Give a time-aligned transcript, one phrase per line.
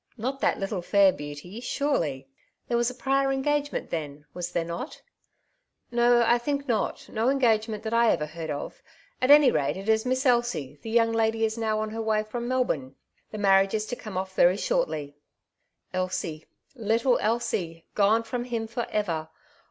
[0.17, 2.27] Not that little fair beauty, surely?
[2.67, 4.99] There was a prior engagement then, was there not?
[5.93, 8.81] '^ ''No, I think not; no engagement that I ever heard of.
[9.21, 12.23] At any rate it is Miss Elsie; the young lady is now on her way
[12.23, 12.95] from Melboarne.
[13.29, 15.17] The marriage is to come off very shortly.''
[15.93, 19.29] Elsie— little Elsie gone from him for ever